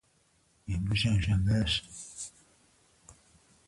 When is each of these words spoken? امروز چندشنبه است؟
امروز 0.67 0.99
چندشنبه 1.03 1.51
است؟ 1.55 2.33